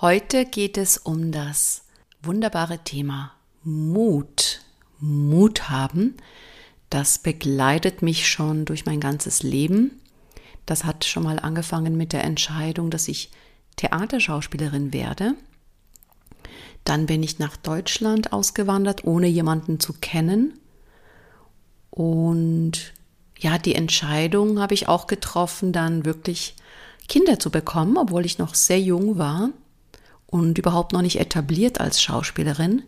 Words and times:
Heute 0.00 0.46
geht 0.46 0.78
es 0.78 0.96
um 0.96 1.30
das 1.30 1.82
wunderbare 2.22 2.78
Thema 2.78 3.32
Mut. 3.64 4.62
Mut 4.98 5.68
haben. 5.68 6.16
Das 6.88 7.18
begleitet 7.18 8.00
mich 8.00 8.26
schon 8.26 8.64
durch 8.64 8.86
mein 8.86 9.00
ganzes 9.00 9.42
Leben. 9.42 10.00
Das 10.64 10.84
hat 10.84 11.04
schon 11.04 11.24
mal 11.24 11.38
angefangen 11.38 11.98
mit 11.98 12.14
der 12.14 12.24
Entscheidung, 12.24 12.88
dass 12.88 13.08
ich 13.08 13.30
Theaterschauspielerin 13.76 14.94
werde. 14.94 15.34
Dann 16.84 17.04
bin 17.04 17.22
ich 17.22 17.38
nach 17.38 17.58
Deutschland 17.58 18.32
ausgewandert, 18.32 19.04
ohne 19.04 19.26
jemanden 19.26 19.80
zu 19.80 19.92
kennen. 19.92 20.58
Und 21.90 22.94
ja, 23.38 23.58
die 23.58 23.74
Entscheidung 23.74 24.60
habe 24.60 24.72
ich 24.72 24.88
auch 24.88 25.06
getroffen, 25.06 25.74
dann 25.74 26.06
wirklich 26.06 26.56
Kinder 27.06 27.38
zu 27.38 27.50
bekommen, 27.50 27.98
obwohl 27.98 28.24
ich 28.24 28.38
noch 28.38 28.54
sehr 28.54 28.80
jung 28.80 29.18
war 29.18 29.50
und 30.30 30.58
überhaupt 30.58 30.92
noch 30.92 31.02
nicht 31.02 31.18
etabliert 31.18 31.80
als 31.80 32.02
Schauspielerin. 32.02 32.82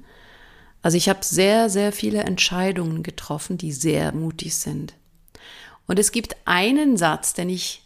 Also 0.80 0.96
ich 0.96 1.08
habe 1.08 1.20
sehr, 1.22 1.68
sehr 1.68 1.92
viele 1.92 2.22
Entscheidungen 2.24 3.02
getroffen, 3.02 3.58
die 3.58 3.72
sehr 3.72 4.12
mutig 4.12 4.56
sind. 4.56 4.94
Und 5.86 5.98
es 5.98 6.12
gibt 6.12 6.36
einen 6.44 6.96
Satz, 6.96 7.34
den 7.34 7.48
ich 7.48 7.82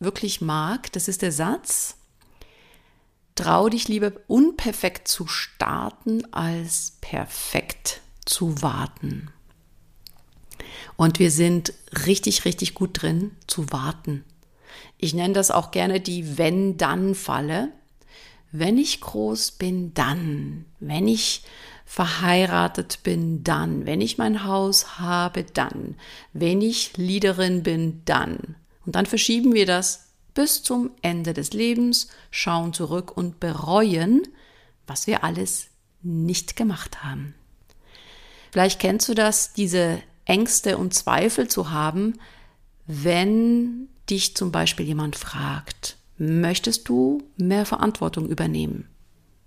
wirklich 0.00 0.40
mag, 0.40 0.92
das 0.92 1.08
ist 1.08 1.22
der 1.22 1.32
Satz, 1.32 1.96
trau 3.34 3.68
dich 3.68 3.88
lieber 3.88 4.12
unperfekt 4.26 5.08
zu 5.08 5.26
starten, 5.26 6.32
als 6.32 6.98
perfekt 7.00 8.00
zu 8.24 8.62
warten. 8.62 9.30
Und 10.96 11.18
wir 11.18 11.30
sind 11.30 11.72
richtig, 12.06 12.44
richtig 12.44 12.74
gut 12.74 13.02
drin 13.02 13.32
zu 13.46 13.72
warten. 13.72 14.24
Ich 14.98 15.14
nenne 15.14 15.34
das 15.34 15.50
auch 15.50 15.70
gerne 15.70 16.00
die 16.00 16.38
Wenn-Dann-Falle. 16.38 17.72
Wenn 18.52 18.76
ich 18.76 19.00
groß 19.00 19.52
bin, 19.52 19.94
dann. 19.94 20.66
Wenn 20.78 21.08
ich 21.08 21.42
verheiratet 21.86 23.00
bin, 23.02 23.42
dann. 23.42 23.86
Wenn 23.86 24.00
ich 24.00 24.18
mein 24.18 24.44
Haus 24.44 24.98
habe, 24.98 25.44
dann. 25.44 25.96
Wenn 26.32 26.60
ich 26.60 26.96
Liederin 26.96 27.62
bin, 27.62 28.02
dann. 28.04 28.56
Und 28.84 28.94
dann 28.94 29.06
verschieben 29.06 29.54
wir 29.54 29.66
das 29.66 30.08
bis 30.34 30.62
zum 30.62 30.90
Ende 31.02 31.34
des 31.34 31.52
Lebens, 31.52 32.08
schauen 32.30 32.72
zurück 32.72 33.16
und 33.16 33.40
bereuen, 33.40 34.22
was 34.86 35.06
wir 35.06 35.24
alles 35.24 35.68
nicht 36.02 36.56
gemacht 36.56 37.04
haben. 37.04 37.34
Vielleicht 38.50 38.80
kennst 38.80 39.08
du 39.08 39.14
das, 39.14 39.52
diese 39.52 40.02
Ängste 40.24 40.78
und 40.78 40.94
Zweifel 40.94 41.48
zu 41.48 41.70
haben, 41.70 42.18
wenn 42.86 43.88
dich 44.10 44.36
zum 44.36 44.52
Beispiel 44.52 44.86
jemand 44.86 45.16
fragt, 45.16 45.96
möchtest 46.18 46.88
du 46.88 47.22
mehr 47.36 47.66
Verantwortung 47.66 48.28
übernehmen? 48.28 48.88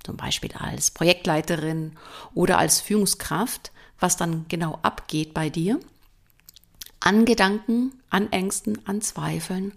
Zum 0.04 0.18
Beispiel 0.18 0.52
als 0.54 0.92
Projektleiterin 0.92 1.94
oder 2.34 2.58
als 2.58 2.82
Führungskraft, 2.82 3.72
was 4.00 4.18
dann 4.18 4.46
genau 4.50 4.80
abgeht 4.82 5.34
bei 5.34 5.50
dir? 5.50 5.80
An 7.00 7.26
Gedanken, 7.26 7.94
an 8.10 8.32
Ängsten, 8.32 8.80
an 8.86 9.02
Zweifeln. 9.02 9.74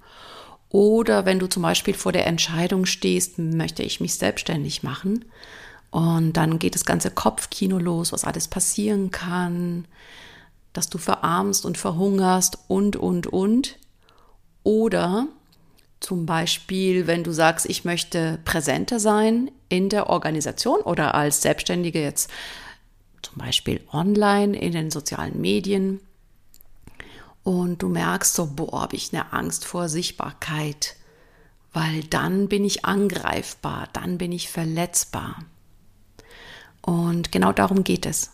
Oder 0.70 1.24
wenn 1.24 1.38
du 1.38 1.46
zum 1.46 1.62
Beispiel 1.62 1.94
vor 1.94 2.12
der 2.12 2.26
Entscheidung 2.26 2.84
stehst, 2.84 3.38
möchte 3.38 3.82
ich 3.82 4.00
mich 4.00 4.14
selbstständig 4.14 4.82
machen? 4.82 5.24
Und 5.90 6.34
dann 6.34 6.58
geht 6.58 6.74
das 6.74 6.84
ganze 6.84 7.10
Kopfkino 7.10 7.78
los, 7.78 8.12
was 8.12 8.24
alles 8.24 8.48
passieren 8.48 9.10
kann, 9.10 9.86
dass 10.74 10.90
du 10.90 10.98
verarmst 10.98 11.64
und 11.64 11.78
verhungerst 11.78 12.58
und, 12.68 12.96
und, 12.96 13.26
und. 13.26 13.78
Oder 14.62 15.28
zum 16.00 16.26
Beispiel, 16.26 17.06
wenn 17.06 17.24
du 17.24 17.32
sagst, 17.32 17.66
ich 17.66 17.84
möchte 17.84 18.38
präsenter 18.44 19.00
sein 19.00 19.50
in 19.68 19.88
der 19.88 20.08
Organisation 20.08 20.80
oder 20.80 21.14
als 21.14 21.42
Selbstständige 21.42 22.00
jetzt 22.00 22.30
zum 23.22 23.38
Beispiel 23.38 23.80
online 23.92 24.56
in 24.56 24.72
den 24.72 24.90
sozialen 24.90 25.40
Medien 25.40 26.00
und 27.42 27.82
du 27.82 27.88
merkst 27.88 28.34
so, 28.34 28.46
boah, 28.46 28.82
habe 28.82 28.96
ich 28.96 29.12
eine 29.12 29.32
Angst 29.32 29.64
vor 29.64 29.88
Sichtbarkeit, 29.88 30.96
weil 31.72 32.04
dann 32.04 32.48
bin 32.48 32.64
ich 32.64 32.84
angreifbar, 32.84 33.88
dann 33.92 34.18
bin 34.18 34.32
ich 34.32 34.48
verletzbar. 34.48 35.44
Und 36.82 37.32
genau 37.32 37.52
darum 37.52 37.84
geht 37.84 38.06
es. 38.06 38.30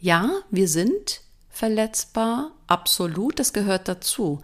Ja, 0.00 0.30
wir 0.50 0.68
sind 0.68 1.22
verletzbar, 1.50 2.50
absolut, 2.74 3.38
das 3.38 3.52
gehört 3.52 3.88
dazu. 3.88 4.42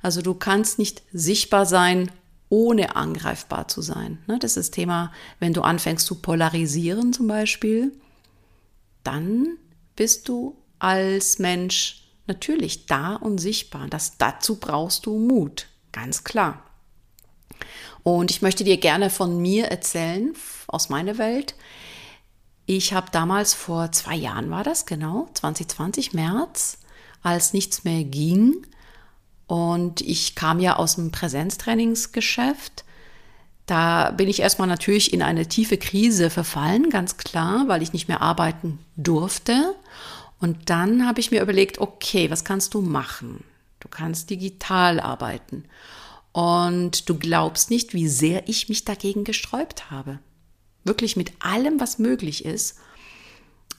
Also 0.00 0.22
du 0.22 0.34
kannst 0.34 0.78
nicht 0.78 1.02
sichtbar 1.12 1.66
sein, 1.66 2.10
ohne 2.48 2.96
angreifbar 2.96 3.66
zu 3.68 3.82
sein. 3.82 4.18
Ne, 4.26 4.38
das 4.38 4.56
ist 4.56 4.68
das 4.68 4.70
Thema, 4.70 5.12
wenn 5.40 5.52
du 5.52 5.62
anfängst 5.62 6.06
zu 6.06 6.16
polarisieren 6.16 7.12
zum 7.12 7.26
Beispiel, 7.26 7.92
dann 9.04 9.58
bist 9.96 10.28
du 10.28 10.56
als 10.78 11.38
Mensch 11.38 12.04
natürlich 12.26 12.86
da 12.86 13.16
und 13.16 13.38
sichtbar. 13.38 13.88
Das, 13.88 14.16
dazu 14.18 14.56
brauchst 14.56 15.06
du 15.06 15.18
Mut, 15.18 15.66
ganz 15.92 16.24
klar. 16.24 16.62
Und 18.02 18.30
ich 18.30 18.42
möchte 18.42 18.64
dir 18.64 18.76
gerne 18.76 19.10
von 19.10 19.40
mir 19.40 19.66
erzählen, 19.66 20.34
aus 20.66 20.88
meiner 20.88 21.18
Welt. 21.18 21.54
Ich 22.66 22.92
habe 22.92 23.10
damals 23.10 23.54
vor 23.54 23.92
zwei 23.92 24.14
Jahren 24.14 24.50
war 24.50 24.64
das, 24.64 24.86
genau, 24.86 25.28
2020 25.34 26.12
März, 26.12 26.78
als 27.22 27.52
nichts 27.52 27.84
mehr 27.84 28.04
ging. 28.04 28.66
Und 29.46 30.00
ich 30.00 30.34
kam 30.34 30.60
ja 30.60 30.76
aus 30.76 30.96
dem 30.96 31.10
Präsenztrainingsgeschäft. 31.10 32.84
Da 33.66 34.10
bin 34.10 34.28
ich 34.28 34.40
erstmal 34.40 34.68
natürlich 34.68 35.12
in 35.12 35.22
eine 35.22 35.46
tiefe 35.46 35.78
Krise 35.78 36.30
verfallen, 36.30 36.90
ganz 36.90 37.16
klar, 37.16 37.68
weil 37.68 37.82
ich 37.82 37.92
nicht 37.92 38.08
mehr 38.08 38.22
arbeiten 38.22 38.78
durfte. 38.96 39.74
Und 40.40 40.70
dann 40.70 41.06
habe 41.06 41.20
ich 41.20 41.30
mir 41.30 41.42
überlegt, 41.42 41.78
okay, 41.78 42.30
was 42.30 42.44
kannst 42.44 42.74
du 42.74 42.80
machen? 42.80 43.44
Du 43.80 43.88
kannst 43.88 44.30
digital 44.30 45.00
arbeiten. 45.00 45.64
Und 46.32 47.08
du 47.08 47.18
glaubst 47.18 47.70
nicht, 47.70 47.94
wie 47.94 48.08
sehr 48.08 48.48
ich 48.48 48.68
mich 48.68 48.84
dagegen 48.84 49.24
gesträubt 49.24 49.90
habe 49.90 50.18
wirklich 50.84 51.16
mit 51.16 51.32
allem, 51.38 51.80
was 51.80 51.98
möglich 51.98 52.44
ist. 52.44 52.78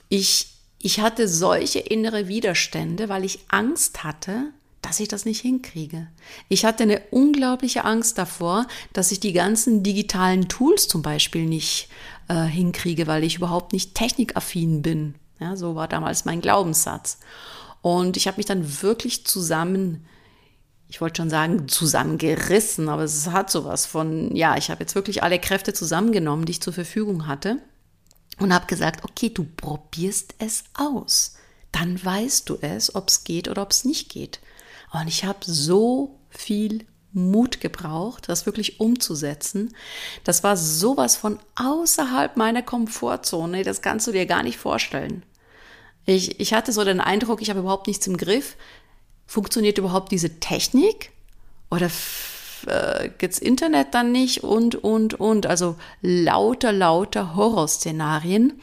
Ich, 0.09 0.47
ich 0.83 0.99
hatte 0.99 1.29
solche 1.29 1.79
innere 1.79 2.27
Widerstände, 2.27 3.07
weil 3.07 3.23
ich 3.23 3.39
Angst 3.47 4.03
hatte, 4.03 4.51
dass 4.81 4.99
ich 4.99 5.07
das 5.07 5.23
nicht 5.23 5.39
hinkriege. 5.39 6.09
Ich 6.49 6.65
hatte 6.65 6.83
eine 6.83 7.01
unglaubliche 7.09 7.85
Angst 7.85 8.17
davor, 8.17 8.67
dass 8.91 9.13
ich 9.13 9.21
die 9.21 9.31
ganzen 9.31 9.81
digitalen 9.81 10.49
Tools 10.49 10.89
zum 10.89 11.01
Beispiel 11.01 11.45
nicht 11.45 11.87
äh, 12.27 12.43
hinkriege, 12.43 13.07
weil 13.07 13.23
ich 13.23 13.37
überhaupt 13.37 13.71
nicht 13.71 13.95
technikaffin 13.95 14.81
bin. 14.81 15.15
Ja, 15.39 15.55
so 15.55 15.75
war 15.75 15.87
damals 15.87 16.25
mein 16.25 16.41
Glaubenssatz. 16.41 17.17
Und 17.81 18.17
ich 18.17 18.27
habe 18.27 18.37
mich 18.37 18.45
dann 18.45 18.83
wirklich 18.83 19.25
zusammen 19.25 20.05
ich 20.89 21.01
wollte 21.01 21.23
schon 21.23 21.29
sagen, 21.31 21.67
zusammengerissen, 21.67 22.87
aber 22.87 23.01
es 23.01 23.27
hat 23.31 23.49
sowas 23.49 23.87
von, 23.87 24.35
ja, 24.35 24.57
ich 24.57 24.69
habe 24.69 24.81
jetzt 24.81 24.93
wirklich 24.93 25.23
alle 25.23 25.39
Kräfte 25.39 25.73
zusammengenommen, 25.73 26.45
die 26.45 26.51
ich 26.51 26.61
zur 26.61 26.71
Verfügung 26.71 27.25
hatte 27.25 27.57
und 28.39 28.53
habe 28.53 28.67
gesagt, 28.67 29.03
okay, 29.03 29.29
du 29.29 29.45
probierst 29.45 30.35
es 30.39 30.63
aus. 30.73 31.35
Dann 31.71 32.03
weißt 32.03 32.49
du 32.49 32.57
es, 32.61 32.95
ob 32.95 33.09
es 33.09 33.23
geht 33.23 33.47
oder 33.47 33.61
ob 33.61 33.71
es 33.71 33.85
nicht 33.85 34.09
geht. 34.09 34.39
Und 34.91 35.07
ich 35.07 35.25
habe 35.25 35.39
so 35.41 36.19
viel 36.29 36.85
Mut 37.11 37.61
gebraucht, 37.61 38.27
das 38.27 38.45
wirklich 38.45 38.79
umzusetzen. 38.79 39.75
Das 40.23 40.43
war 40.43 40.57
sowas 40.57 41.15
von 41.15 41.39
außerhalb 41.55 42.37
meiner 42.37 42.63
Komfortzone, 42.63 43.63
das 43.63 43.81
kannst 43.81 44.07
du 44.07 44.11
dir 44.11 44.25
gar 44.25 44.43
nicht 44.43 44.57
vorstellen. 44.57 45.23
Ich, 46.05 46.39
ich 46.39 46.53
hatte 46.53 46.71
so 46.71 46.83
den 46.83 46.99
Eindruck, 46.99 47.41
ich 47.41 47.49
habe 47.49 47.59
überhaupt 47.59 47.87
nichts 47.87 48.07
im 48.07 48.17
Griff 48.17 48.57
funktioniert 49.25 49.77
überhaupt 49.77 50.11
diese 50.11 50.39
Technik? 50.39 51.11
Oder 51.69 51.89
äh, 52.67 53.09
geht's 53.17 53.39
Internet 53.39 53.93
dann 53.93 54.11
nicht? 54.11 54.43
Und, 54.43 54.75
und, 54.75 55.19
und. 55.19 55.45
Also 55.45 55.75
lauter, 56.01 56.71
lauter 56.71 57.35
Horrorszenarien. 57.35 58.53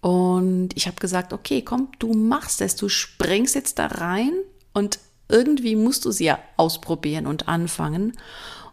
Und 0.00 0.70
ich 0.74 0.86
habe 0.86 0.96
gesagt, 1.00 1.32
okay, 1.32 1.62
komm, 1.62 1.88
du 1.98 2.12
machst 2.12 2.60
es, 2.60 2.74
du 2.74 2.88
springst 2.88 3.54
jetzt 3.54 3.78
da 3.78 3.86
rein 3.86 4.32
und 4.72 4.98
irgendwie 5.28 5.76
musst 5.76 6.04
du 6.04 6.10
sie 6.10 6.24
ja 6.24 6.38
ausprobieren 6.56 7.26
und 7.26 7.48
anfangen. 7.48 8.18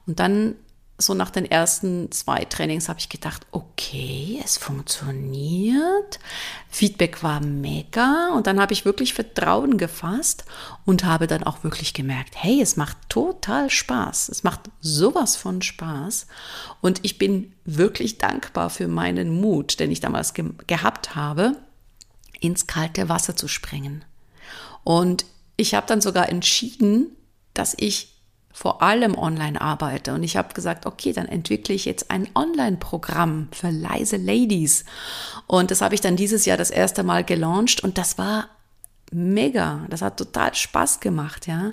Und 0.07 0.19
dann 0.19 0.55
so 1.01 1.13
nach 1.13 1.29
den 1.29 1.49
ersten 1.49 2.11
zwei 2.11 2.43
Trainings 2.43 2.89
habe 2.89 2.99
ich 2.99 3.07
gedacht, 3.07 3.47
okay, 3.51 4.41
es 4.43 4.57
funktioniert. 4.57 6.19
Feedback 6.69 7.23
war 7.23 7.39
mega 7.39 8.31
und 8.35 8.47
dann 8.47 8.59
habe 8.59 8.73
ich 8.73 8.83
wirklich 8.83 9.13
Vertrauen 9.13 9.77
gefasst 9.77 10.43
und 10.85 11.05
habe 11.05 11.25
dann 11.25 11.43
auch 11.43 11.63
wirklich 11.63 11.93
gemerkt, 11.93 12.35
hey, 12.35 12.61
es 12.61 12.75
macht 12.75 12.97
total 13.07 13.69
Spaß. 13.69 14.27
Es 14.27 14.43
macht 14.43 14.69
sowas 14.81 15.37
von 15.37 15.61
Spaß 15.61 16.27
und 16.81 16.99
ich 17.03 17.17
bin 17.17 17.53
wirklich 17.63 18.17
dankbar 18.17 18.69
für 18.69 18.89
meinen 18.89 19.39
Mut, 19.39 19.79
den 19.79 19.91
ich 19.91 20.01
damals 20.01 20.33
ge 20.33 20.49
gehabt 20.67 21.15
habe, 21.15 21.55
ins 22.41 22.67
kalte 22.67 23.07
Wasser 23.07 23.37
zu 23.37 23.47
springen. 23.47 24.03
Und 24.83 25.25
ich 25.55 25.75
habe 25.75 25.87
dann 25.87 26.01
sogar 26.01 26.27
entschieden, 26.27 27.15
dass 27.53 27.73
ich 27.77 28.18
vor 28.59 28.81
allem 28.81 29.17
online 29.17 29.61
arbeite. 29.61 30.13
Und 30.13 30.21
ich 30.21 30.35
habe 30.35 30.53
gesagt, 30.53 30.85
okay, 30.85 31.13
dann 31.13 31.27
entwickle 31.27 31.73
ich 31.73 31.85
jetzt 31.85 32.11
ein 32.11 32.27
Online-Programm 32.35 33.47
für 33.53 33.69
leise 33.69 34.17
Ladies. 34.17 34.83
Und 35.47 35.71
das 35.71 35.79
habe 35.79 35.95
ich 35.95 36.01
dann 36.01 36.17
dieses 36.17 36.45
Jahr 36.45 36.57
das 36.57 36.69
erste 36.69 37.03
Mal 37.03 37.23
gelauncht 37.23 37.81
und 37.85 37.97
das 37.97 38.17
war 38.17 38.49
mega. 39.13 39.85
Das 39.89 40.01
hat 40.01 40.17
total 40.17 40.53
Spaß 40.53 40.99
gemacht, 40.99 41.47
ja. 41.47 41.71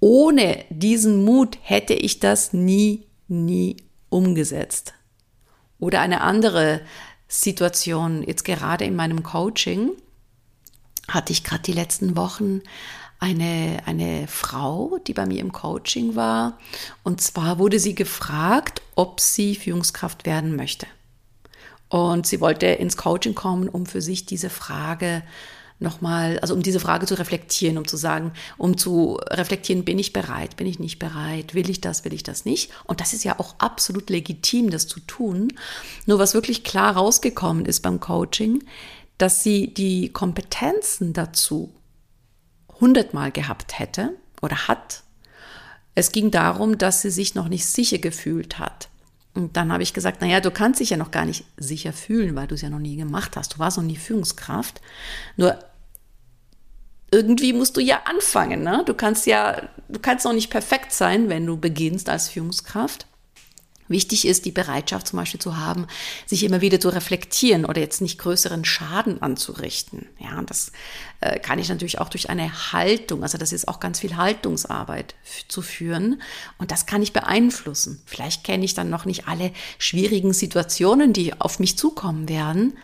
Ohne 0.00 0.64
diesen 0.68 1.24
Mut 1.24 1.56
hätte 1.62 1.94
ich 1.94 2.18
das 2.18 2.52
nie, 2.52 3.06
nie 3.28 3.76
umgesetzt. 4.08 4.94
Oder 5.78 6.00
eine 6.00 6.22
andere 6.22 6.80
Situation, 7.28 8.24
jetzt 8.24 8.44
gerade 8.44 8.84
in 8.84 8.96
meinem 8.96 9.22
Coaching, 9.22 9.92
hatte 11.06 11.32
ich 11.32 11.44
gerade 11.44 11.62
die 11.62 11.72
letzten 11.72 12.16
Wochen 12.16 12.62
eine, 13.18 13.82
eine 13.86 14.28
Frau, 14.28 14.98
die 15.06 15.14
bei 15.14 15.26
mir 15.26 15.40
im 15.40 15.52
Coaching 15.52 16.14
war. 16.14 16.58
Und 17.02 17.20
zwar 17.20 17.58
wurde 17.58 17.78
sie 17.78 17.94
gefragt, 17.94 18.82
ob 18.94 19.20
sie 19.20 19.54
Führungskraft 19.54 20.24
werden 20.24 20.56
möchte. 20.56 20.86
Und 21.88 22.26
sie 22.26 22.40
wollte 22.40 22.66
ins 22.66 22.96
Coaching 22.96 23.34
kommen, 23.34 23.68
um 23.68 23.86
für 23.86 24.02
sich 24.02 24.26
diese 24.26 24.50
Frage 24.50 25.22
nochmal, 25.80 26.38
also 26.40 26.54
um 26.54 26.62
diese 26.62 26.80
Frage 26.80 27.06
zu 27.06 27.14
reflektieren, 27.14 27.78
um 27.78 27.86
zu 27.86 27.96
sagen, 27.96 28.32
um 28.56 28.76
zu 28.76 29.18
reflektieren, 29.30 29.84
bin 29.84 29.98
ich 29.98 30.12
bereit, 30.12 30.56
bin 30.56 30.66
ich 30.66 30.78
nicht 30.78 30.98
bereit, 30.98 31.54
will 31.54 31.70
ich 31.70 31.80
das, 31.80 32.04
will 32.04 32.12
ich 32.12 32.22
das 32.22 32.44
nicht. 32.44 32.70
Und 32.84 33.00
das 33.00 33.12
ist 33.12 33.24
ja 33.24 33.38
auch 33.38 33.54
absolut 33.58 34.10
legitim, 34.10 34.70
das 34.70 34.86
zu 34.86 35.00
tun. 35.00 35.52
Nur 36.06 36.18
was 36.18 36.34
wirklich 36.34 36.64
klar 36.64 36.96
rausgekommen 36.96 37.64
ist 37.64 37.80
beim 37.80 38.00
Coaching, 38.00 38.64
dass 39.18 39.42
sie 39.42 39.72
die 39.72 40.10
Kompetenzen 40.10 41.12
dazu 41.12 41.72
hundertmal 42.80 43.30
gehabt 43.32 43.78
hätte 43.78 44.14
oder 44.42 44.68
hat. 44.68 45.02
Es 45.94 46.12
ging 46.12 46.30
darum, 46.30 46.78
dass 46.78 47.02
sie 47.02 47.10
sich 47.10 47.34
noch 47.34 47.48
nicht 47.48 47.66
sicher 47.66 47.98
gefühlt 47.98 48.58
hat. 48.58 48.88
Und 49.34 49.56
dann 49.56 49.72
habe 49.72 49.82
ich 49.82 49.94
gesagt, 49.94 50.20
naja, 50.20 50.40
du 50.40 50.50
kannst 50.50 50.80
dich 50.80 50.90
ja 50.90 50.96
noch 50.96 51.10
gar 51.10 51.24
nicht 51.24 51.44
sicher 51.56 51.92
fühlen, 51.92 52.34
weil 52.34 52.46
du 52.46 52.54
es 52.54 52.62
ja 52.62 52.70
noch 52.70 52.78
nie 52.78 52.96
gemacht 52.96 53.36
hast. 53.36 53.54
Du 53.54 53.58
warst 53.58 53.76
noch 53.76 53.84
nie 53.84 53.96
Führungskraft. 53.96 54.80
Nur 55.36 55.58
irgendwie 57.10 57.52
musst 57.52 57.76
du 57.76 57.80
ja 57.80 58.02
anfangen. 58.04 58.62
Ne? 58.62 58.82
Du 58.86 58.94
kannst 58.94 59.26
ja, 59.26 59.68
du 59.88 59.98
kannst 60.00 60.24
noch 60.24 60.32
nicht 60.32 60.50
perfekt 60.50 60.92
sein, 60.92 61.28
wenn 61.28 61.46
du 61.46 61.56
beginnst 61.56 62.08
als 62.08 62.28
Führungskraft. 62.28 63.06
Wichtig 63.88 64.26
ist, 64.26 64.44
die 64.44 64.52
Bereitschaft 64.52 65.08
zum 65.08 65.18
Beispiel 65.18 65.40
zu 65.40 65.56
haben, 65.56 65.86
sich 66.26 66.44
immer 66.44 66.60
wieder 66.60 66.78
zu 66.78 66.90
reflektieren 66.90 67.64
oder 67.64 67.80
jetzt 67.80 68.00
nicht 68.00 68.18
größeren 68.18 68.64
Schaden 68.64 69.22
anzurichten. 69.22 70.06
Ja, 70.18 70.38
und 70.38 70.50
das 70.50 70.72
äh, 71.20 71.38
kann 71.38 71.58
ich 71.58 71.68
natürlich 71.68 71.98
auch 71.98 72.10
durch 72.10 72.28
eine 72.28 72.72
Haltung, 72.72 73.22
also 73.22 73.38
das 73.38 73.52
ist 73.52 73.66
auch 73.66 73.80
ganz 73.80 74.00
viel 74.00 74.16
Haltungsarbeit 74.16 75.14
zu 75.48 75.62
führen 75.62 76.22
und 76.58 76.70
das 76.70 76.86
kann 76.86 77.02
ich 77.02 77.12
beeinflussen. 77.12 78.02
Vielleicht 78.04 78.44
kenne 78.44 78.64
ich 78.64 78.74
dann 78.74 78.90
noch 78.90 79.06
nicht 79.06 79.26
alle 79.26 79.52
schwierigen 79.78 80.32
Situationen, 80.32 81.12
die 81.12 81.40
auf 81.40 81.58
mich 81.58 81.78
zukommen 81.78 82.28
werden. 82.28 82.76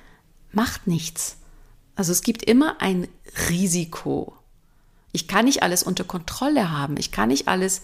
Macht 0.52 0.86
nichts. 0.86 1.36
Also 1.96 2.12
es 2.12 2.22
gibt 2.22 2.42
immer 2.42 2.80
ein 2.80 3.08
Risiko. 3.50 4.34
Ich 5.12 5.28
kann 5.28 5.44
nicht 5.44 5.62
alles 5.62 5.82
unter 5.82 6.04
Kontrolle 6.04 6.72
haben. 6.72 6.96
Ich 6.96 7.12
kann 7.12 7.28
nicht 7.28 7.46
alles 7.46 7.82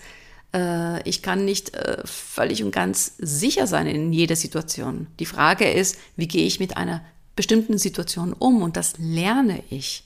äh, 0.54 1.08
ich 1.08 1.22
kann 1.22 1.44
nicht 1.44 1.74
äh, 1.74 2.02
völlig 2.04 2.62
und 2.62 2.70
ganz 2.72 3.14
sicher 3.18 3.66
sein 3.66 3.86
in 3.86 4.12
jeder 4.12 4.36
Situation. 4.36 5.06
Die 5.18 5.26
Frage 5.26 5.70
ist, 5.70 5.98
wie 6.16 6.28
gehe 6.28 6.46
ich 6.46 6.60
mit 6.60 6.76
einer 6.76 7.02
bestimmten 7.36 7.78
Situation 7.78 8.32
um? 8.32 8.62
Und 8.62 8.76
das 8.76 8.94
lerne 8.98 9.62
ich. 9.70 10.04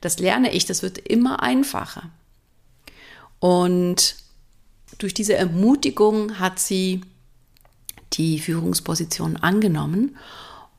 Das 0.00 0.18
lerne 0.18 0.52
ich, 0.52 0.66
das 0.66 0.82
wird 0.82 0.98
immer 0.98 1.42
einfacher. 1.42 2.10
Und 3.38 4.16
durch 4.98 5.14
diese 5.14 5.34
Ermutigung 5.34 6.38
hat 6.38 6.58
sie 6.58 7.02
die 8.12 8.38
Führungsposition 8.38 9.36
angenommen. 9.36 10.16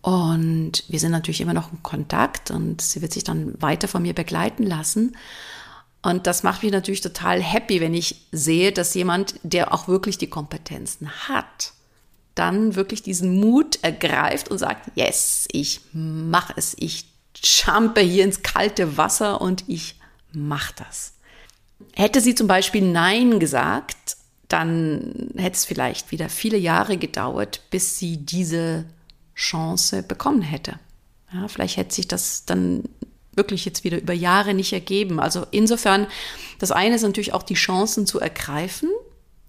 Und 0.02 0.84
wir 0.88 1.00
sind 1.00 1.12
natürlich 1.12 1.42
immer 1.42 1.54
noch 1.54 1.72
in 1.72 1.82
Kontakt 1.82 2.52
und 2.52 2.82
sie 2.82 3.02
wird 3.02 3.14
sich 3.14 3.24
dann 3.24 3.62
weiter 3.62 3.88
von 3.88 4.02
mir 4.02 4.14
begleiten 4.14 4.64
lassen. 4.64 5.16
Und 6.04 6.28
das 6.28 6.44
macht 6.44 6.64
mich 6.64 6.72
natürlich 6.72 7.02
total 7.02 7.42
happy, 7.42 7.80
wenn 7.80 7.94
ich 7.94 8.28
sehe, 8.32 8.72
dass 8.74 8.94
jemand, 8.94 9.36
der 9.42 9.74
auch 9.74 9.88
wirklich 9.88 10.18
die 10.18 10.30
Kompetenzen 10.30 11.10
hat, 11.30 11.74
dann 12.36 12.76
wirklich 12.76 13.02
diesen 13.04 13.40
Mut 13.40 13.80
ergreift 13.84 14.52
und 14.52 14.58
sagt, 14.58 14.92
yes, 14.96 15.48
ich 15.52 15.82
mache 15.94 16.54
es, 16.58 16.76
ich 16.78 17.06
jumpe 17.42 18.02
hier 18.02 18.26
ins 18.26 18.42
kalte 18.42 18.98
Wasser 18.98 19.40
und 19.40 19.64
ich 19.68 19.96
mache 20.34 20.74
das. 20.78 21.14
Hätte 21.96 22.22
sie 22.22 22.36
zum 22.36 22.48
Beispiel 22.48 22.82
Nein 22.82 23.40
gesagt, 23.40 24.18
dann 24.48 25.32
hätte 25.38 25.56
es 25.56 25.66
vielleicht 25.66 26.12
wieder 26.12 26.28
viele 26.28 26.58
Jahre 26.58 26.98
gedauert, 26.98 27.62
bis 27.70 27.98
sie 27.98 28.18
diese 28.18 28.86
Chance 29.36 30.04
bekommen 30.04 30.42
hätte. 30.42 30.80
Ja, 31.34 31.48
vielleicht 31.48 31.78
hätte 31.78 31.96
sich 31.96 32.08
das 32.08 32.46
dann 32.46 32.84
wirklich 33.36 33.66
jetzt 33.66 33.84
wieder 33.84 34.00
über 34.00 34.14
Jahre 34.14 34.54
nicht 34.54 34.74
ergeben. 34.74 35.20
Also 35.20 35.46
insofern, 35.52 36.08
das 36.60 36.72
eine 36.72 36.96
ist 36.96 37.04
natürlich 37.04 37.34
auch 37.34 37.44
die 37.44 37.56
Chancen 37.56 38.06
zu 38.06 38.20
ergreifen, 38.20 38.90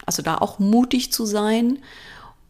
also 0.07 0.23
da 0.23 0.39
auch 0.39 0.59
mutig 0.59 1.13
zu 1.13 1.27
sein 1.27 1.79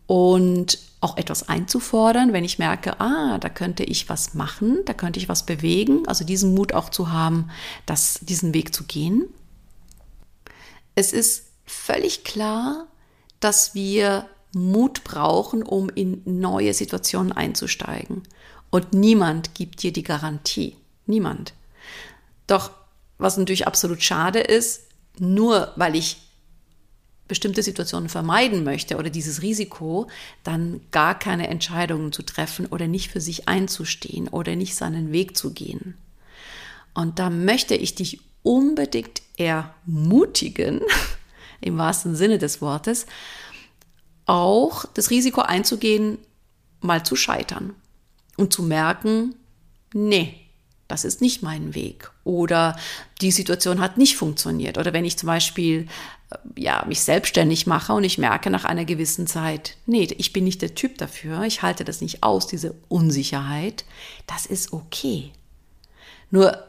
und 0.07 0.79
auch 1.01 1.17
etwas 1.19 1.49
einzufordern, 1.49 2.33
wenn 2.33 2.45
ich 2.45 2.59
merke, 2.59 2.99
ah, 3.01 3.39
da 3.39 3.49
könnte 3.49 3.85
ich 3.85 4.09
was 4.09 4.35
machen, 4.35 4.79
da 4.87 4.95
könnte 4.95 5.19
ich 5.19 5.29
was 5.29 5.45
bewegen, 5.45 6.07
also 6.09 6.25
diesen 6.25 6.55
Mut 6.55 6.73
auch 6.73 6.89
zu 6.89 7.13
haben, 7.13 7.51
das, 7.85 8.21
diesen 8.23 8.55
Weg 8.55 8.75
zu 8.75 8.85
gehen. 8.85 9.25
Es 10.95 11.13
ist 11.13 11.47
völlig 11.67 12.25
klar, 12.25 12.87
dass 13.41 13.75
wir 13.75 14.27
Mut 14.55 15.05
brauchen, 15.05 15.63
um 15.63 15.91
in 15.91 16.23
neue 16.25 16.73
Situationen 16.73 17.33
einzusteigen. 17.33 18.23
Und 18.71 18.95
niemand 18.95 19.55
gibt 19.55 19.83
dir 19.83 19.93
die 19.93 20.03
Garantie. 20.03 20.77
Niemand. 21.07 21.55
Doch 22.47 22.71
was 23.19 23.37
natürlich 23.37 23.67
absolut 23.67 24.03
schade 24.03 24.41
ist, 24.41 24.89
nur 25.19 25.73
weil 25.77 25.95
ich 25.95 26.19
bestimmte 27.27 27.63
Situationen 27.63 28.09
vermeiden 28.09 28.65
möchte 28.65 28.97
oder 28.97 29.09
dieses 29.09 29.41
Risiko, 29.41 30.09
dann 30.43 30.81
gar 30.91 31.19
keine 31.19 31.49
Entscheidungen 31.49 32.13
zu 32.13 32.23
treffen 32.23 32.67
oder 32.67 32.87
nicht 32.87 33.11
für 33.11 33.21
sich 33.21 33.49
einzustehen 33.49 34.29
oder 34.29 34.57
nicht 34.57 34.77
seinen 34.77 35.11
Weg 35.11 35.37
zu 35.37 35.53
gehen. 35.53 35.97
Und 36.93 37.19
da 37.19 37.31
möchte 37.31 37.75
ich 37.75 37.95
dich 37.95 38.21
unbedingt 38.43 39.23
ermutigen, 39.39 40.83
im 41.61 41.79
wahrsten 41.79 42.15
Sinne 42.15 42.39
des 42.39 42.61
Wortes, 42.61 43.07
auch 44.27 44.85
das 44.95 45.11
Risiko 45.11 45.41
einzugehen, 45.41 46.19
mal 46.81 47.05
zu 47.05 47.17
scheitern 47.17 47.75
und 48.37 48.53
zu 48.53 48.63
merken, 48.63 49.35
nee, 49.95 50.44
das 50.89 51.05
ist 51.05 51.21
nicht 51.21 51.43
mein 51.43 51.75
Weg. 51.75 52.11
Oder 52.25 52.77
die 53.21 53.31
Situation 53.31 53.81
hat 53.81 53.97
nicht 53.97 54.17
funktioniert. 54.17 54.79
Oder 54.79 54.93
wenn 54.93 55.05
ich 55.05 55.17
zum 55.17 55.27
Beispiel 55.29 55.87
äh, 56.31 56.37
ja, 56.61 56.85
mich 56.87 57.01
selbstständig 57.01 57.67
mache 57.67 57.93
und 57.93 58.05
ich 58.05 58.19
merke 58.19 58.51
nach 58.51 58.65
einer 58.65 58.85
gewissen 58.85 59.27
Zeit, 59.27 59.77
nee, 59.87 60.09
ich 60.19 60.33
bin 60.33 60.45
nicht 60.45 60.63
der 60.63 60.75
Typ 60.75 60.99
dafür, 60.99 61.43
ich 61.45 61.63
halte 61.63 61.85
das 61.85 62.01
nicht 62.01 62.23
aus, 62.23 62.47
diese 62.47 62.75
Unsicherheit, 62.89 63.85
das 64.27 64.47
ist 64.47 64.73
okay. 64.73 65.33
Nur 66.31 66.65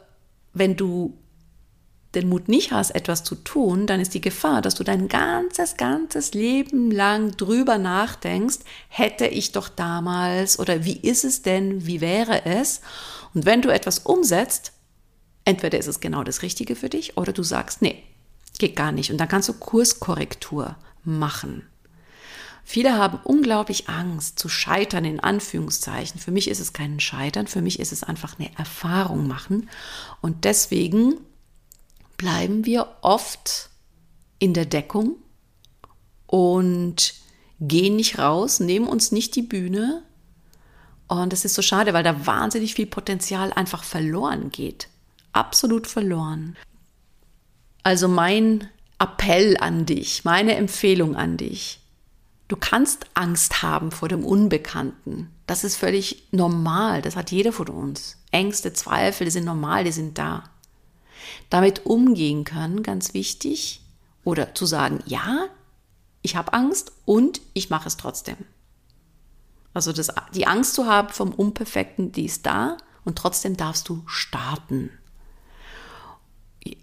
wenn 0.54 0.76
du 0.76 1.16
den 2.16 2.28
Mut 2.28 2.48
nicht 2.48 2.72
hast, 2.72 2.90
etwas 2.90 3.22
zu 3.22 3.36
tun, 3.36 3.86
dann 3.86 4.00
ist 4.00 4.14
die 4.14 4.20
Gefahr, 4.20 4.62
dass 4.62 4.74
du 4.74 4.82
dein 4.82 5.08
ganzes, 5.08 5.76
ganzes 5.76 6.34
Leben 6.34 6.90
lang 6.90 7.36
drüber 7.36 7.78
nachdenkst, 7.78 8.58
hätte 8.88 9.26
ich 9.26 9.52
doch 9.52 9.68
damals 9.68 10.58
oder 10.58 10.84
wie 10.84 10.96
ist 10.96 11.24
es 11.24 11.42
denn, 11.42 11.86
wie 11.86 12.00
wäre 12.00 12.44
es? 12.44 12.80
Und 13.34 13.44
wenn 13.44 13.62
du 13.62 13.68
etwas 13.68 14.00
umsetzt, 14.00 14.72
entweder 15.44 15.78
ist 15.78 15.86
es 15.86 16.00
genau 16.00 16.24
das 16.24 16.42
Richtige 16.42 16.74
für 16.74 16.88
dich 16.88 17.16
oder 17.16 17.32
du 17.32 17.42
sagst, 17.42 17.82
nee, 17.82 18.02
geht 18.58 18.76
gar 18.76 18.92
nicht. 18.92 19.10
Und 19.10 19.18
dann 19.18 19.28
kannst 19.28 19.48
du 19.48 19.52
Kurskorrektur 19.52 20.76
machen. 21.04 21.62
Viele 22.68 22.98
haben 22.98 23.20
unglaublich 23.22 23.88
Angst 23.88 24.40
zu 24.40 24.48
scheitern 24.48 25.04
in 25.04 25.20
Anführungszeichen. 25.20 26.20
Für 26.20 26.32
mich 26.32 26.50
ist 26.50 26.58
es 26.58 26.72
kein 26.72 26.98
Scheitern, 26.98 27.46
für 27.46 27.62
mich 27.62 27.78
ist 27.78 27.92
es 27.92 28.02
einfach 28.02 28.40
eine 28.40 28.50
Erfahrung 28.58 29.28
machen. 29.28 29.70
Und 30.20 30.44
deswegen 30.44 31.14
bleiben 32.16 32.64
wir 32.64 32.88
oft 33.02 33.70
in 34.38 34.54
der 34.54 34.66
Deckung 34.66 35.16
und 36.26 37.14
gehen 37.60 37.96
nicht 37.96 38.18
raus, 38.18 38.60
nehmen 38.60 38.86
uns 38.88 39.12
nicht 39.12 39.34
die 39.36 39.42
Bühne. 39.42 40.02
Und 41.08 41.32
das 41.32 41.44
ist 41.44 41.54
so 41.54 41.62
schade, 41.62 41.94
weil 41.94 42.02
da 42.02 42.26
wahnsinnig 42.26 42.74
viel 42.74 42.86
Potenzial 42.86 43.52
einfach 43.52 43.84
verloren 43.84 44.50
geht. 44.50 44.88
Absolut 45.32 45.86
verloren. 45.86 46.56
Also 47.82 48.08
mein 48.08 48.68
Appell 48.98 49.56
an 49.58 49.86
dich, 49.86 50.24
meine 50.24 50.56
Empfehlung 50.56 51.16
an 51.16 51.36
dich. 51.36 51.80
Du 52.48 52.56
kannst 52.56 53.06
Angst 53.14 53.62
haben 53.62 53.90
vor 53.90 54.08
dem 54.08 54.24
Unbekannten. 54.24 55.30
Das 55.46 55.64
ist 55.64 55.76
völlig 55.76 56.28
normal. 56.30 57.02
Das 57.02 57.16
hat 57.16 57.30
jeder 57.30 57.52
von 57.52 57.68
uns. 57.68 58.18
Ängste, 58.30 58.72
Zweifel, 58.72 59.24
die 59.24 59.30
sind 59.30 59.44
normal, 59.44 59.84
die 59.84 59.92
sind 59.92 60.18
da. 60.18 60.44
Damit 61.50 61.86
umgehen 61.86 62.44
können, 62.44 62.82
ganz 62.82 63.14
wichtig. 63.14 63.80
Oder 64.24 64.54
zu 64.54 64.66
sagen, 64.66 65.02
ja, 65.06 65.46
ich 66.22 66.36
habe 66.36 66.52
Angst 66.52 66.92
und 67.04 67.40
ich 67.54 67.70
mache 67.70 67.86
es 67.88 67.96
trotzdem. 67.96 68.36
Also 69.72 69.92
das, 69.92 70.12
die 70.34 70.46
Angst 70.46 70.74
zu 70.74 70.86
haben 70.86 71.10
vom 71.10 71.32
Unperfekten, 71.32 72.10
die 72.10 72.24
ist 72.24 72.46
da 72.46 72.78
und 73.04 73.16
trotzdem 73.18 73.56
darfst 73.56 73.88
du 73.88 74.02
starten. 74.06 74.90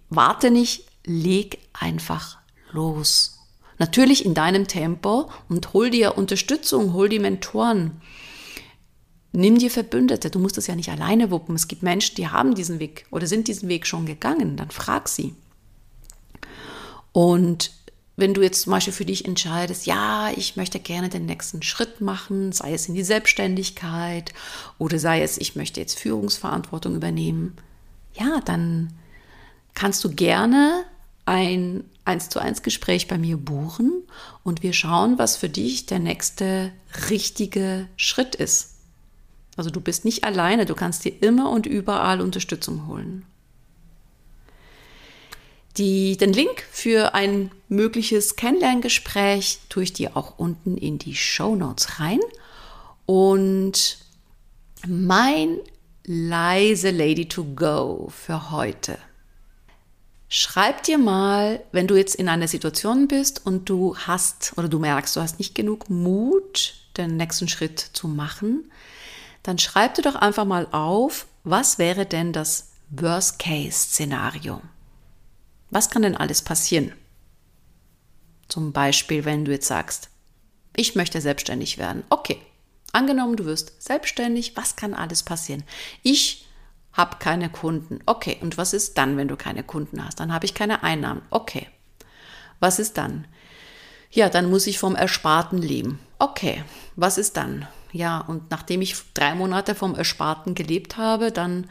Warte 0.09 0.51
nicht, 0.51 0.85
leg 1.03 1.57
einfach 1.73 2.37
los. 2.71 3.39
Natürlich 3.79 4.25
in 4.25 4.33
deinem 4.33 4.67
Tempo 4.67 5.29
und 5.49 5.73
hol 5.73 5.89
dir 5.89 6.17
Unterstützung, 6.17 6.93
hol 6.93 7.09
dir 7.09 7.19
Mentoren. 7.19 7.99
Nimm 9.33 9.57
dir 9.57 9.71
Verbündete. 9.71 10.29
Du 10.29 10.39
musst 10.39 10.57
das 10.57 10.67
ja 10.67 10.75
nicht 10.75 10.89
alleine 10.89 11.31
wuppen. 11.31 11.55
Es 11.55 11.67
gibt 11.67 11.81
Menschen, 11.81 12.15
die 12.15 12.27
haben 12.27 12.53
diesen 12.53 12.79
Weg 12.79 13.05
oder 13.09 13.25
sind 13.25 13.47
diesen 13.47 13.67
Weg 13.67 13.87
schon 13.87 14.05
gegangen. 14.05 14.55
Dann 14.57 14.69
frag 14.69 15.09
sie. 15.09 15.35
Und 17.11 17.71
wenn 18.15 18.35
du 18.35 18.43
jetzt 18.43 18.61
zum 18.61 18.71
Beispiel 18.71 18.93
für 18.93 19.05
dich 19.05 19.25
entscheidest, 19.25 19.87
ja, 19.87 20.29
ich 20.35 20.55
möchte 20.55 20.79
gerne 20.79 21.09
den 21.09 21.25
nächsten 21.25 21.63
Schritt 21.63 21.99
machen, 21.99 22.51
sei 22.51 22.73
es 22.73 22.87
in 22.87 22.93
die 22.93 23.03
Selbstständigkeit 23.03 24.33
oder 24.77 24.99
sei 24.99 25.23
es, 25.23 25.39
ich 25.39 25.55
möchte 25.55 25.79
jetzt 25.79 25.97
Führungsverantwortung 25.97 26.95
übernehmen, 26.95 27.57
ja, 28.13 28.39
dann 28.45 28.93
kannst 29.73 30.03
du 30.03 30.13
gerne 30.13 30.83
ein 31.25 31.83
1 32.05 32.29
zu 32.29 32.39
1 32.39 32.61
Gespräch 32.61 33.07
bei 33.07 33.17
mir 33.17 33.37
buchen 33.37 34.03
und 34.43 34.61
wir 34.61 34.73
schauen, 34.73 35.17
was 35.17 35.37
für 35.37 35.49
dich 35.49 35.87
der 35.87 35.99
nächste 35.99 36.71
richtige 37.09 37.87
Schritt 37.95 38.35
ist. 38.35 38.72
Also 39.55 39.69
du 39.69 39.81
bist 39.81 40.05
nicht 40.05 40.23
alleine, 40.23 40.65
du 40.65 40.75
kannst 40.75 41.05
dir 41.05 41.13
immer 41.21 41.51
und 41.51 41.65
überall 41.65 42.21
Unterstützung 42.21 42.87
holen. 42.87 43.25
Die, 45.77 46.17
den 46.17 46.33
Link 46.33 46.63
für 46.71 47.15
ein 47.15 47.51
mögliches 47.67 48.35
Kennenlerngespräch 48.35 49.59
tue 49.69 49.83
ich 49.83 49.93
dir 49.93 50.15
auch 50.15 50.37
unten 50.37 50.77
in 50.77 50.99
die 50.99 51.15
Show 51.15 51.55
Notes 51.55 51.99
rein. 51.99 52.19
Und 53.05 53.97
mein 54.87 55.57
leise 56.05 56.91
Lady 56.91 57.27
to 57.27 57.43
Go 57.55 58.11
für 58.15 58.51
heute. 58.51 58.97
Schreib 60.29 60.83
dir 60.83 60.97
mal, 60.97 61.63
wenn 61.71 61.87
du 61.87 61.95
jetzt 61.95 62.15
in 62.15 62.27
einer 62.27 62.47
Situation 62.47 63.07
bist 63.07 63.45
und 63.45 63.69
du 63.69 63.95
hast 63.95 64.53
oder 64.57 64.67
du 64.67 64.79
merkst, 64.79 65.15
du 65.15 65.21
hast 65.21 65.39
nicht 65.39 65.55
genug 65.55 65.89
Mut, 65.89 66.73
den 66.97 67.17
nächsten 67.17 67.47
Schritt 67.47 67.79
zu 67.79 68.07
machen, 68.07 68.71
dann 69.43 69.59
schreib 69.59 69.95
dir 69.95 70.01
doch 70.01 70.15
einfach 70.15 70.45
mal 70.45 70.67
auf, 70.71 71.27
was 71.43 71.77
wäre 71.77 72.05
denn 72.05 72.33
das 72.33 72.71
Worst-Case-Szenario? 72.89 74.61
Was 75.69 75.89
kann 75.89 76.03
denn 76.03 76.17
alles 76.17 76.41
passieren? 76.41 76.93
Zum 78.47 78.71
Beispiel, 78.71 79.25
wenn 79.25 79.45
du 79.45 79.51
jetzt 79.51 79.67
sagst, 79.67 80.09
ich 80.75 80.95
möchte 80.95 81.21
selbstständig 81.21 81.77
werden. 81.77 82.03
Okay, 82.09 82.39
angenommen, 82.91 83.35
du 83.35 83.45
wirst 83.45 83.81
selbstständig, 83.81 84.55
was 84.55 84.75
kann 84.75 84.93
alles 84.93 85.23
passieren? 85.23 85.63
Ich 86.01 86.47
habe 86.93 87.17
keine 87.17 87.49
Kunden. 87.49 87.99
Okay, 88.05 88.37
und 88.41 88.57
was 88.57 88.73
ist 88.73 88.97
dann, 88.97 89.17
wenn 89.17 89.27
du 89.27 89.35
keine 89.35 89.63
Kunden 89.63 90.03
hast? 90.03 90.19
Dann 90.19 90.33
habe 90.33 90.45
ich 90.45 90.53
keine 90.53 90.83
Einnahmen. 90.83 91.21
Okay, 91.31 91.67
was 92.59 92.79
ist 92.79 92.97
dann? 92.97 93.25
Ja, 94.11 94.29
dann 94.29 94.49
muss 94.49 94.67
ich 94.67 94.77
vom 94.77 94.95
Ersparten 94.95 95.57
leben. 95.57 95.99
Okay, 96.19 96.63
was 96.95 97.17
ist 97.17 97.35
dann? 97.35 97.67
Ja, 97.93 98.19
und 98.19 98.49
nachdem 98.49 98.81
ich 98.81 98.95
drei 99.13 99.35
Monate 99.35 99.75
vom 99.75 99.95
Ersparten 99.95 100.55
gelebt 100.55 100.97
habe, 100.97 101.31
dann 101.31 101.69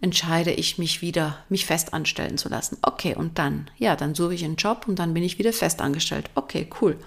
entscheide 0.00 0.52
ich 0.52 0.78
mich 0.78 1.02
wieder, 1.02 1.44
mich 1.50 1.66
fest 1.66 1.92
anstellen 1.92 2.38
zu 2.38 2.48
lassen. 2.48 2.78
Okay, 2.80 3.14
und 3.14 3.38
dann, 3.38 3.70
ja, 3.76 3.94
dann 3.94 4.14
suche 4.14 4.34
ich 4.34 4.44
einen 4.44 4.56
Job 4.56 4.86
und 4.88 4.98
dann 4.98 5.12
bin 5.12 5.22
ich 5.22 5.38
wieder 5.38 5.52
fest 5.52 5.82
angestellt. 5.82 6.30
Okay, 6.34 6.68
cool. 6.80 6.98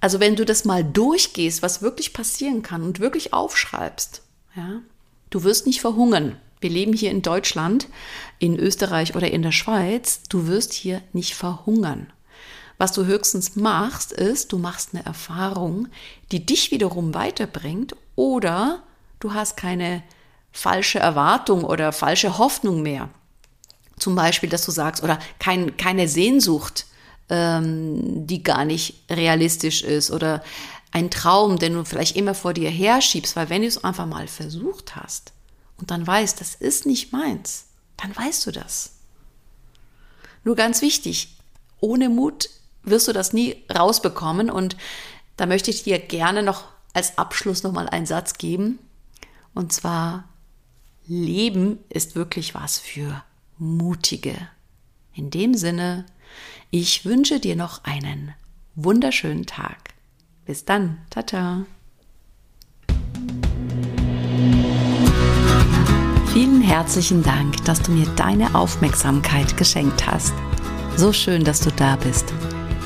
Also 0.00 0.18
wenn 0.18 0.34
du 0.34 0.44
das 0.44 0.64
mal 0.64 0.82
durchgehst, 0.82 1.62
was 1.62 1.80
wirklich 1.80 2.12
passieren 2.12 2.62
kann 2.62 2.82
und 2.82 2.98
wirklich 2.98 3.32
aufschreibst, 3.32 4.22
ja, 4.56 4.80
du 5.30 5.44
wirst 5.44 5.66
nicht 5.66 5.80
verhungern. 5.80 6.36
Wir 6.60 6.70
leben 6.70 6.92
hier 6.92 7.12
in 7.12 7.22
Deutschland, 7.22 7.86
in 8.40 8.58
Österreich 8.58 9.14
oder 9.14 9.30
in 9.30 9.42
der 9.42 9.52
Schweiz. 9.52 10.22
Du 10.28 10.48
wirst 10.48 10.72
hier 10.72 11.00
nicht 11.12 11.34
verhungern. 11.34 12.12
Was 12.82 12.90
du 12.90 13.04
höchstens 13.04 13.54
machst, 13.54 14.10
ist, 14.10 14.50
du 14.50 14.58
machst 14.58 14.88
eine 14.92 15.06
Erfahrung, 15.06 15.86
die 16.32 16.44
dich 16.44 16.72
wiederum 16.72 17.14
weiterbringt 17.14 17.94
oder 18.16 18.82
du 19.20 19.34
hast 19.34 19.56
keine 19.56 20.02
falsche 20.50 20.98
Erwartung 20.98 21.62
oder 21.62 21.92
falsche 21.92 22.38
Hoffnung 22.38 22.82
mehr. 22.82 23.08
Zum 24.00 24.16
Beispiel, 24.16 24.48
dass 24.48 24.64
du 24.64 24.72
sagst, 24.72 25.04
oder 25.04 25.20
kein, 25.38 25.76
keine 25.76 26.08
Sehnsucht, 26.08 26.86
ähm, 27.28 28.26
die 28.26 28.42
gar 28.42 28.64
nicht 28.64 29.04
realistisch 29.08 29.84
ist 29.84 30.10
oder 30.10 30.42
ein 30.90 31.08
Traum, 31.08 31.60
den 31.60 31.74
du 31.74 31.84
vielleicht 31.84 32.16
immer 32.16 32.34
vor 32.34 32.52
dir 32.52 32.68
herschiebst, 32.68 33.36
weil 33.36 33.48
wenn 33.48 33.62
du 33.62 33.68
es 33.68 33.84
einfach 33.84 34.06
mal 34.06 34.26
versucht 34.26 34.96
hast 34.96 35.32
und 35.78 35.92
dann 35.92 36.04
weißt, 36.04 36.40
das 36.40 36.56
ist 36.56 36.84
nicht 36.84 37.12
meins, 37.12 37.66
dann 37.96 38.16
weißt 38.16 38.44
du 38.44 38.50
das. 38.50 38.94
Nur 40.42 40.56
ganz 40.56 40.82
wichtig, 40.82 41.36
ohne 41.78 42.08
Mut 42.08 42.50
wirst 42.84 43.08
du 43.08 43.12
das 43.12 43.32
nie 43.32 43.56
rausbekommen 43.74 44.50
und 44.50 44.76
da 45.36 45.46
möchte 45.46 45.70
ich 45.70 45.82
dir 45.82 45.98
gerne 45.98 46.42
noch 46.42 46.64
als 46.92 47.18
Abschluss 47.18 47.62
nochmal 47.62 47.88
einen 47.88 48.06
Satz 48.06 48.34
geben 48.34 48.78
und 49.54 49.72
zwar 49.72 50.24
Leben 51.06 51.78
ist 51.88 52.14
wirklich 52.14 52.54
was 52.54 52.78
für 52.78 53.22
Mutige. 53.58 54.36
In 55.14 55.30
dem 55.30 55.54
Sinne, 55.54 56.06
ich 56.70 57.04
wünsche 57.04 57.40
dir 57.40 57.56
noch 57.56 57.84
einen 57.84 58.34
wunderschönen 58.74 59.46
Tag. 59.46 59.94
Bis 60.44 60.64
dann. 60.64 60.98
Tata. 61.10 61.66
Vielen 66.32 66.62
herzlichen 66.62 67.22
Dank, 67.22 67.62
dass 67.66 67.82
du 67.82 67.92
mir 67.92 68.06
deine 68.16 68.54
Aufmerksamkeit 68.54 69.56
geschenkt 69.56 70.06
hast. 70.06 70.32
So 70.96 71.12
schön, 71.12 71.44
dass 71.44 71.60
du 71.60 71.70
da 71.72 71.96
bist. 71.96 72.32